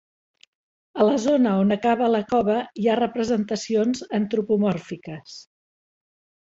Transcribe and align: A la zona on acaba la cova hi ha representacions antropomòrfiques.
A 1.03 1.05
la 1.09 1.17
zona 1.25 1.51
on 1.65 1.75
acaba 1.75 2.09
la 2.15 2.23
cova 2.33 2.57
hi 2.81 2.87
ha 2.87 2.97
representacions 3.03 4.05
antropomòrfiques. 4.23 5.41